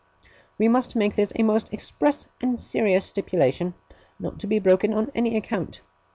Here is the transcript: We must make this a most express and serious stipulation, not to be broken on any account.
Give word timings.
We 0.57 0.67
must 0.67 0.95
make 0.95 1.13
this 1.13 1.31
a 1.35 1.43
most 1.43 1.71
express 1.71 2.25
and 2.41 2.59
serious 2.59 3.05
stipulation, 3.05 3.75
not 4.17 4.39
to 4.39 4.47
be 4.47 4.57
broken 4.57 4.95
on 4.95 5.11
any 5.13 5.37
account. 5.37 5.81